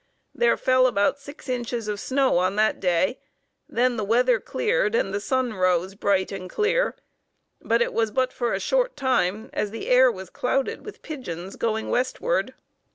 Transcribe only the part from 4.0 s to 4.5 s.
weather